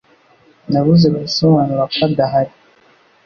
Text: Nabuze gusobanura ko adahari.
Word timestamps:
Nabuze 0.71 1.07
gusobanura 1.17 1.83
ko 1.93 1.97
adahari. 2.07 2.53